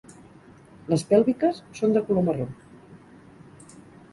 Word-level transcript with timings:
Les 0.93 1.03
pèlviques 1.11 1.59
són 1.81 1.93
de 1.99 2.03
color 2.09 2.27
marró. 2.31 2.49